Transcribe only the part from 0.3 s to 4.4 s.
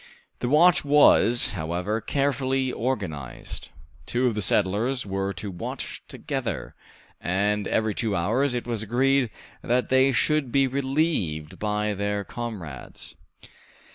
The watch was, however, carefully organized. Two of